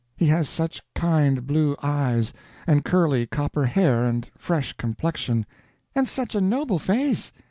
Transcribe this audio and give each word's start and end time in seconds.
He 0.17 0.25
has 0.29 0.49
such 0.49 0.81
kind 0.95 1.45
blue 1.45 1.75
eyes, 1.83 2.33
and 2.65 2.83
curly 2.83 3.27
copper 3.27 3.67
hair 3.67 4.03
and 4.03 4.27
fresh 4.35 4.73
complexion" 4.73 5.45
"And 5.95 6.07
such 6.07 6.33
a 6.33 6.41
noble 6.41 6.79
face! 6.79 7.31